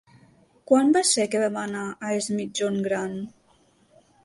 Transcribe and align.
Quan 0.71 0.89
va 0.97 1.03
ser 1.09 1.25
que 1.35 1.41
vam 1.43 1.59
anar 1.65 1.85
a 2.09 2.15
Es 2.21 2.31
Migjorn 2.39 2.83
Gran? 2.91 3.17